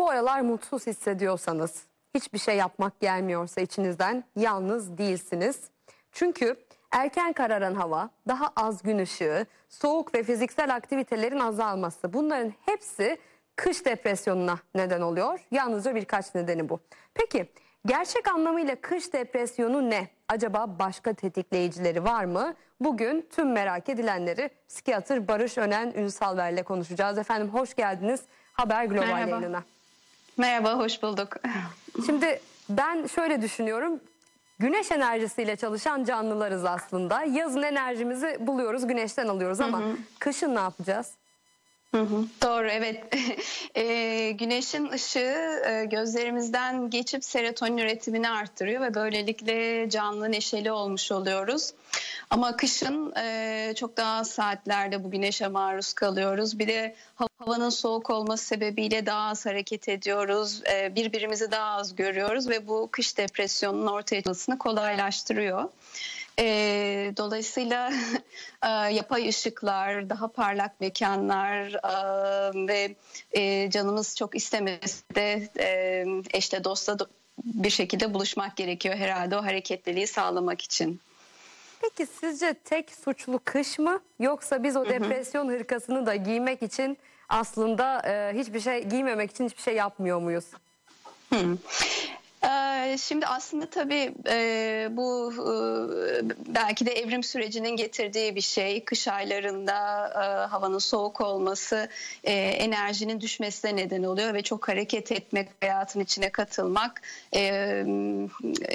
[0.00, 1.82] Bu aralar mutsuz hissediyorsanız,
[2.14, 5.60] hiçbir şey yapmak gelmiyorsa içinizden yalnız değilsiniz.
[6.12, 6.56] Çünkü
[6.90, 13.18] erken kararan hava, daha az gün ışığı, soğuk ve fiziksel aktivitelerin azalması bunların hepsi
[13.56, 15.40] kış depresyonuna neden oluyor.
[15.50, 16.80] Yalnızca birkaç nedeni bu.
[17.14, 17.48] Peki
[17.86, 20.08] gerçek anlamıyla kış depresyonu ne?
[20.28, 22.54] Acaba başka tetikleyicileri var mı?
[22.80, 27.18] Bugün tüm merak edilenleri psikiyatr Barış Önen Ünsalver'le konuşacağız.
[27.18, 28.22] Efendim hoş geldiniz
[28.52, 29.30] Haber Global Merhaba.
[29.30, 29.62] yayınına.
[30.38, 31.36] Merhaba, hoş bulduk.
[32.06, 34.00] Şimdi ben şöyle düşünüyorum.
[34.58, 37.22] Güneş enerjisiyle çalışan canlılarız aslında.
[37.22, 39.82] Yazın enerjimizi buluyoruz, güneşten alıyoruz ama
[40.18, 41.12] kışın ne yapacağız?
[41.94, 43.04] Hı hı, Doğru, evet.
[43.74, 51.70] E, güneşin ışığı e, gözlerimizden geçip serotonin üretimini arttırıyor ve böylelikle canlı, neşeli olmuş oluyoruz.
[52.30, 56.58] Ama kışın e, çok daha az saatlerde bu güneşe maruz kalıyoruz.
[56.58, 60.62] Bir de hav- havanın soğuk olması sebebiyle daha az hareket ediyoruz.
[60.72, 65.64] E, birbirimizi daha az görüyoruz ve bu kış depresyonunun ortaya çıkmasını kolaylaştırıyor.
[66.38, 67.92] E, dolayısıyla
[68.62, 72.94] e, yapay ışıklar, daha parlak mekanlar e, ve
[73.32, 77.08] e, canımız çok istemese de e, eşle dostla do-
[77.44, 81.00] bir şekilde buluşmak gerekiyor herhalde o hareketliliği sağlamak için.
[81.80, 88.02] Peki sizce tek suçlu kış mı yoksa biz o depresyon hırkasını da giymek için aslında
[88.06, 90.44] e, hiçbir şey giymemek için hiçbir şey yapmıyor muyuz?
[91.32, 91.36] Ee,
[92.96, 95.54] Şimdi aslında tabii e, bu e,
[96.54, 98.84] belki de evrim sürecinin getirdiği bir şey.
[98.84, 101.88] Kış aylarında e, havanın soğuk olması
[102.24, 107.02] enerjinin düşmesine neden oluyor ve çok hareket etmek, hayatın içine katılmak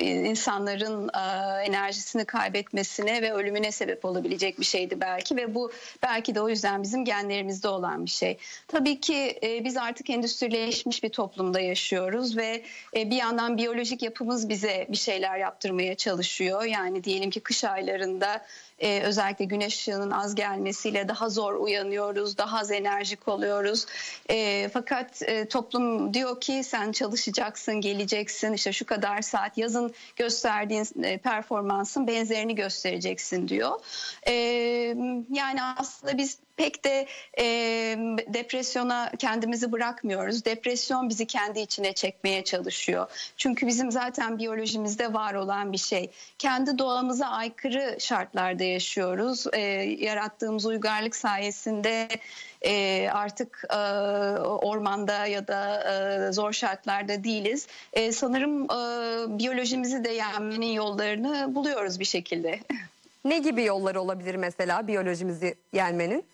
[0.00, 1.10] insanların
[1.64, 6.82] enerjisini kaybetmesine ve ölümüne sebep olabilecek bir şeydi belki ve bu belki de o yüzden
[6.82, 8.38] bizim genlerimizde olan bir şey.
[8.68, 12.62] Tabii ki biz artık endüstrileşmiş bir toplumda yaşıyoruz ve
[12.94, 16.62] bir yandan biyolojik yapımız bize bir şeyler yaptırmaya çalışıyor.
[16.62, 18.44] Yani diyelim ki kış aylarında
[18.78, 23.86] e, özellikle güneş ışığının az gelmesiyle daha zor uyanıyoruz, daha az enerjik oluyoruz.
[24.30, 30.86] E, fakat e, toplum diyor ki sen çalışacaksın, geleceksin, işte şu kadar saat yazın gösterdiğin
[31.02, 33.80] e, performansın benzerini göstereceksin diyor.
[34.26, 34.32] E,
[35.30, 37.06] yani aslında biz pek de
[37.38, 37.44] e,
[38.28, 40.44] depresyona kendimizi bırakmıyoruz.
[40.44, 43.06] Depresyon bizi kendi içine çekmeye çalışıyor.
[43.36, 46.10] Çünkü bizim zaten biyolojimizde var olan bir şey.
[46.38, 49.46] Kendi doğamıza aykırı şartlarda yaşıyoruz.
[49.52, 49.60] E,
[49.98, 52.08] yarattığımız uygarlık sayesinde
[52.62, 53.76] e, artık e,
[54.42, 55.82] ormanda ya da
[56.28, 57.66] e, zor şartlarda değiliz.
[57.92, 62.60] E, sanırım e, biyolojimizi de yenmenin yollarını buluyoruz bir şekilde.
[63.24, 66.24] Ne gibi yolları olabilir mesela biyolojimizi yenmenin?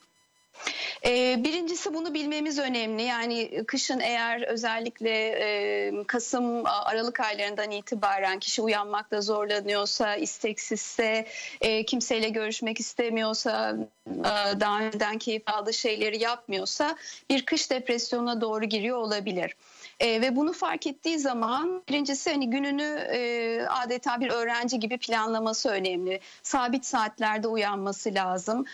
[1.06, 3.02] Ee, Birincisi bunu bilmemiz önemli.
[3.02, 11.26] Yani kışın eğer özellikle e, Kasım, Aralık aylarından itibaren kişi uyanmakta zorlanıyorsa, isteksizse,
[11.60, 13.76] e, kimseyle görüşmek istemiyorsa,
[14.06, 16.96] e, daha önceden keyif aldığı şeyleri yapmıyorsa
[17.30, 19.54] bir kış depresyonuna doğru giriyor olabilir.
[20.00, 25.68] E, ve bunu fark ettiği zaman birincisi hani gününü e, adeta bir öğrenci gibi planlaması
[25.68, 26.20] önemli.
[26.42, 28.64] Sabit saatlerde uyanması lazım.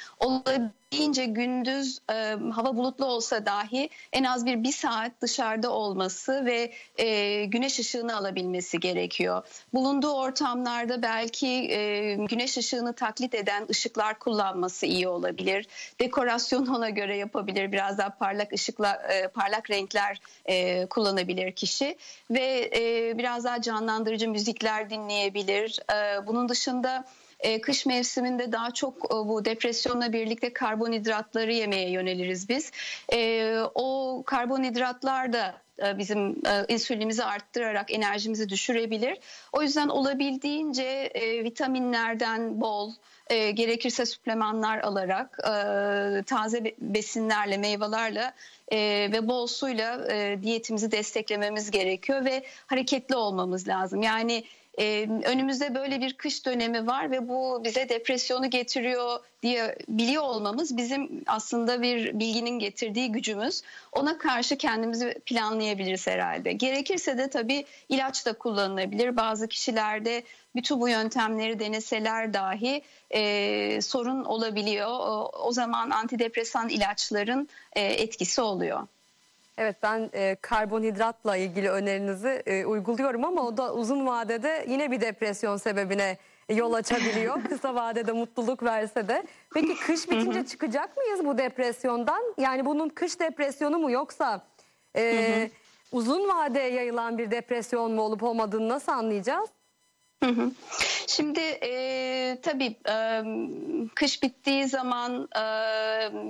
[0.94, 2.14] Olabildiğince gündüz e,
[2.52, 8.16] hava bulutlu olsa dahi en az bir bir saat dışarıda olması ve e, güneş ışığını
[8.16, 9.42] alabilmesi gerekiyor.
[9.72, 15.66] Bulunduğu ortamlarda belki e, güneş ışığını taklit eden ışıklar kullanması iyi olabilir.
[16.00, 17.72] Dekorasyon ona göre yapabilir.
[17.72, 21.96] Biraz daha parlak ışıkla e, parlak renkler e, kullanabilir kişi
[22.30, 25.80] ve e, biraz daha canlandırıcı müzikler dinleyebilir.
[25.92, 27.04] E, bunun dışında
[27.44, 32.72] e, kış mevsiminde daha çok e, bu depresyonla birlikte karbonhidratları yemeye yöneliriz biz.
[33.12, 35.54] E, o karbonhidratlar da
[35.86, 39.18] e, bizim e, insülinimizi arttırarak enerjimizi düşürebilir.
[39.52, 42.92] O yüzden olabildiğince e, vitaminlerden bol,
[43.30, 45.38] gerekirse süplemanlar alarak
[46.26, 48.32] taze be- besinlerle, meyvelerle
[49.12, 50.08] ve bol suyla
[50.42, 54.02] diyetimizi desteklememiz gerekiyor ve hareketli olmamız lazım.
[54.02, 54.44] Yani
[54.78, 60.76] e, önümüzde böyle bir kış dönemi var ve bu bize depresyonu getiriyor diye biliyor olmamız
[60.76, 63.62] bizim aslında bir bilginin getirdiği gücümüz.
[63.92, 66.52] Ona karşı kendimizi planlayabiliriz herhalde.
[66.52, 69.16] Gerekirse de tabii ilaç da kullanılabilir.
[69.16, 70.22] Bazı kişilerde
[70.56, 74.88] bütün bu yöntemleri deneseler dahi e, sorun olabiliyor.
[74.88, 78.86] O, o zaman antidepresan ilaçların e, etkisi oluyor.
[79.58, 85.00] Evet ben e, karbonhidratla ilgili önerinizi e, uyguluyorum ama o da uzun vadede yine bir
[85.00, 86.16] depresyon sebebine
[86.48, 87.44] yol açabiliyor.
[87.48, 89.22] Kısa vadede mutluluk verse de.
[89.54, 92.22] Peki kış bitince çıkacak mıyız bu depresyondan?
[92.38, 94.46] Yani bunun kış depresyonu mu yoksa
[94.96, 95.50] e,
[95.92, 99.48] uzun vadeye yayılan bir depresyon mu olup olmadığını nasıl anlayacağız?
[101.06, 103.22] Şimdi e, tabii e,
[103.94, 105.44] kış bittiği zaman e,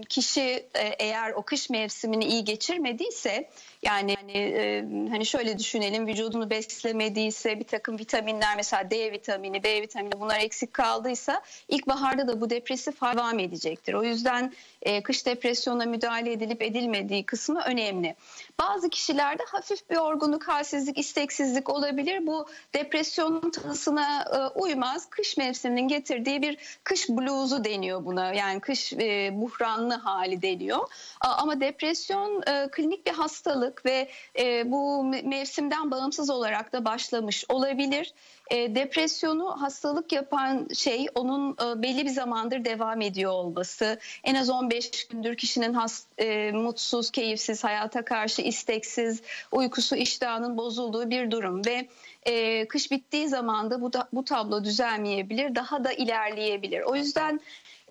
[0.09, 3.51] kişi e, eğer o kış mevsimini iyi geçirmediyse
[3.83, 4.81] yani hani, e,
[5.11, 10.75] hani şöyle düşünelim vücudunu beslemediyse bir takım vitaminler mesela D vitamini, B vitamini bunlar eksik
[10.75, 13.03] kaldıysa ilkbaharda da bu depresif
[13.35, 13.95] devam edecektir.
[13.95, 14.53] O yüzden
[14.83, 18.17] e, kış depresyona müdahale edilip edilmediği kısmı önemli.
[18.61, 22.27] Bazı kişilerde hafif bir yorgunluk, halsizlik, isteksizlik olabilir.
[22.27, 23.51] Bu depresyonun
[23.85, 25.11] tanısına e, uymaz.
[25.11, 28.33] Kış mevsiminin getirdiği bir kış bluzu deniyor buna.
[28.33, 30.79] Yani kış e, buhranlı hali deniyor.
[31.21, 34.09] A, ama depresyon e, klinik bir hastalık ve
[34.39, 38.15] e, bu me- mevsimden bağımsız olarak da başlamış olabilir.
[38.51, 43.99] E, depresyonu hastalık yapan şey onun e, belli bir zamandır devam ediyor olması.
[44.25, 49.23] En az 15 gündür kişinin has, e, mutsuz, keyifsiz, hayata karşı isteksiz,
[49.53, 51.89] uykusu, iştahının bozulduğu bir durum ve
[52.27, 56.81] e, kış bittiği zaman da bu, da, bu tablo düzelmeyebilir, daha da ilerleyebilir.
[56.81, 57.41] O yüzden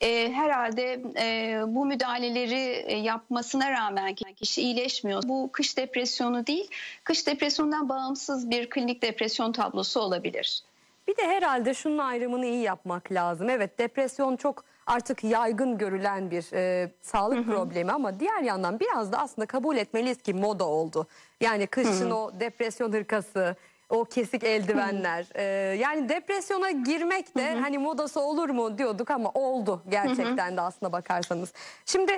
[0.01, 5.23] e, herhalde e, bu müdahaleleri e, yapmasına rağmen kişi iyileşmiyor.
[5.23, 6.69] Bu kış depresyonu değil,
[7.03, 10.63] kış depresyondan bağımsız bir klinik depresyon tablosu olabilir.
[11.07, 13.49] Bir de herhalde şunun ayrımını iyi yapmak lazım.
[13.49, 19.17] Evet depresyon çok artık yaygın görülen bir e, sağlık problemi ama diğer yandan biraz da
[19.17, 21.07] aslında kabul etmeliyiz ki moda oldu.
[21.41, 23.55] Yani kışın o depresyon hırkası,
[23.93, 25.25] o kesik eldivenler.
[25.35, 25.43] e,
[25.77, 31.53] yani depresyona girmek de hani modası olur mu diyorduk ama oldu gerçekten de aslına bakarsanız.
[31.85, 32.11] Şimdi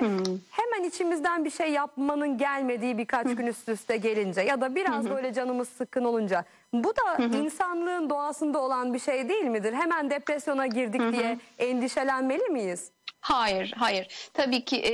[0.50, 5.32] hemen içimizden bir şey yapmanın gelmediği birkaç gün üst üste gelince ya da biraz böyle
[5.32, 9.72] canımız sıkkın olunca bu da insanlığın doğasında olan bir şey değil midir?
[9.72, 12.90] Hemen depresyona girdik diye endişelenmeli miyiz?
[13.26, 14.06] Hayır, hayır.
[14.34, 14.92] Tabii ki e,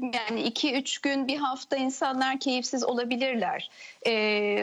[0.00, 3.70] yani iki üç gün bir hafta insanlar keyifsiz olabilirler.
[4.06, 4.12] E,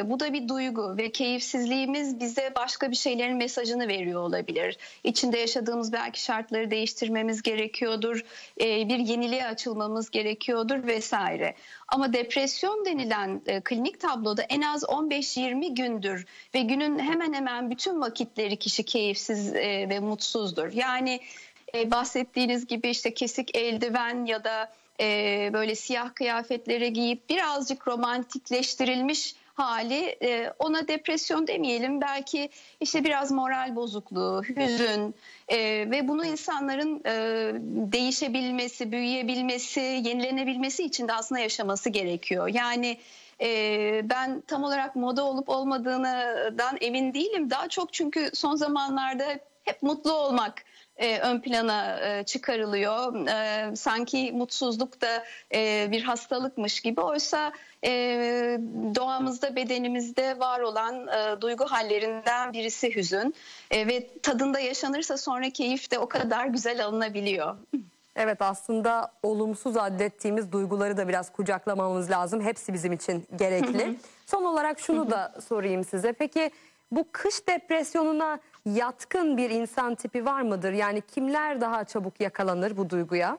[0.06, 4.78] bu da bir duygu ve keyifsizliğimiz bize başka bir şeylerin mesajını veriyor olabilir.
[5.04, 8.26] İçinde yaşadığımız belki şartları değiştirmemiz gerekiyordur,
[8.62, 11.56] e, bir yeniliğe açılmamız gerekiyordur vesaire.
[11.88, 16.26] Ama depresyon denilen e, klinik tabloda en az 15-20 gündür
[16.56, 20.72] ve günün hemen hemen bütün vakitleri kişi keyifsiz e, ve mutsuzdur.
[20.74, 21.20] Yani
[21.76, 29.36] e, bahsettiğiniz gibi işte kesik eldiven ya da e, böyle siyah kıyafetleri giyip birazcık romantikleştirilmiş
[29.54, 35.16] hali e, ona depresyon demeyelim belki işte biraz moral bozukluğu, hüzün
[35.48, 35.58] e,
[35.92, 37.14] ve bunu insanların e,
[37.92, 42.48] değişebilmesi, büyüyebilmesi, yenilenebilmesi için de aslında yaşaması gerekiyor.
[42.48, 42.98] Yani
[43.42, 47.50] e, ben tam olarak moda olup olmadığından emin değilim.
[47.50, 49.26] Daha çok çünkü son zamanlarda
[49.64, 50.64] hep mutlu olmak
[51.02, 53.28] e, ön plana e, çıkarılıyor.
[53.28, 57.02] E, sanki mutsuzluk da e, bir hastalıkmış gibi.
[57.02, 57.52] Oysa
[57.86, 57.92] e,
[58.96, 63.36] doğamızda, bedenimizde var olan e, duygu hallerinden birisi hüzün.
[63.72, 67.56] E, ve tadında yaşanırsa sonra keyif de o kadar güzel alınabiliyor.
[68.16, 72.42] Evet aslında olumsuz adettiğimiz duyguları da biraz kucaklamamız lazım.
[72.42, 73.98] Hepsi bizim için gerekli.
[74.26, 76.14] Son olarak şunu da sorayım size.
[76.14, 76.52] Peki
[76.92, 80.74] bu kış depresyonuna yatkın bir insan tipi var mıdır?
[80.74, 83.38] Yani kimler daha çabuk yakalanır bu duyguya?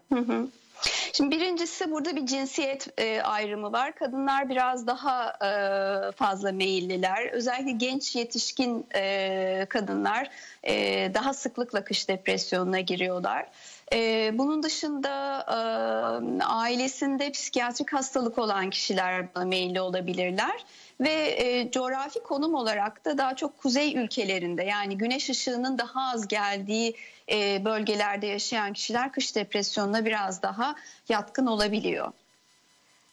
[1.12, 3.92] Şimdi birincisi burada bir cinsiyet e, ayrımı var.
[3.92, 7.26] Kadınlar biraz daha e, fazla meyilliler.
[7.32, 10.30] Özellikle genç yetişkin e, kadınlar
[10.62, 10.74] e,
[11.14, 13.46] daha sıklıkla kış depresyonuna giriyorlar.
[13.92, 15.54] E, bunun dışında e,
[16.44, 20.64] ailesinde psikiyatrik hastalık olan kişiler meyilli olabilirler.
[21.02, 26.28] Ve e, coğrafi konum olarak da daha çok kuzey ülkelerinde yani güneş ışığının daha az
[26.28, 26.94] geldiği
[27.32, 30.74] e, bölgelerde yaşayan kişiler kış depresyonuna biraz daha
[31.08, 32.12] yatkın olabiliyor.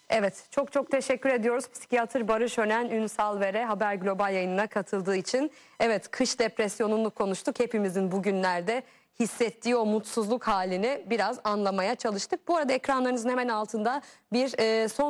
[0.09, 5.51] Evet çok çok teşekkür ediyoruz psikiyatr Barış Önen Ünsal Vere Haber Global yayınına katıldığı için.
[5.79, 8.83] Evet kış depresyonunu konuştuk hepimizin bugünlerde
[9.19, 12.47] hissettiği o mutsuzluk halini biraz anlamaya çalıştık.
[12.47, 14.01] Bu arada ekranlarınızın hemen altında
[14.33, 15.07] bir e, son